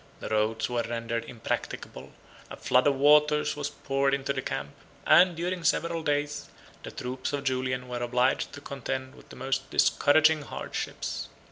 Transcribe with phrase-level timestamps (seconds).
[0.19, 2.11] The roads were rendered impracticable;
[2.49, 4.71] a flood of waters was poured into the camp;
[5.05, 6.49] and, during several days,
[6.81, 11.29] the troops of Julian were obliged to contend with the most discouraging hardships.